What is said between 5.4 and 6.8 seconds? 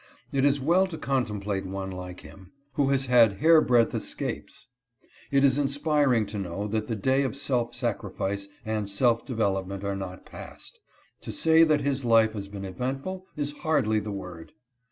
is inspiring to know